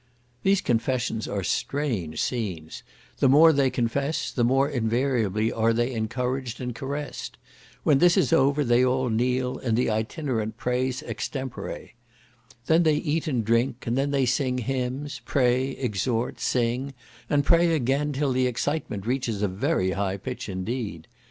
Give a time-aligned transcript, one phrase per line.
[0.41, 2.81] These confessions are strange scenes;
[3.19, 7.37] the more they confess, the more invariably are they encouraged and caressed.
[7.83, 11.91] When this is over, they all kneel, and the Itinerant prays extempore.
[12.65, 16.95] They then eat and drink; and then they sing hymns, pray, exhort, sing,
[17.29, 21.07] and pray again, till the excitement reaches a very high pitch indeed.